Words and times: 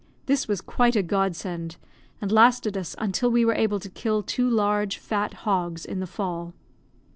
This 0.25 0.47
was 0.47 0.61
quite 0.61 0.95
a 0.95 1.03
Godsend, 1.03 1.77
and 2.19 2.31
lasted 2.31 2.75
us 2.75 2.95
until 2.97 3.29
we 3.29 3.45
were 3.45 3.53
able 3.53 3.79
to 3.79 3.87
kill 3.87 4.23
two 4.23 4.49
large, 4.49 4.97
fat 4.97 5.31
hogs, 5.45 5.85
in 5.85 5.99
the 5.99 6.07
fall. 6.07 6.55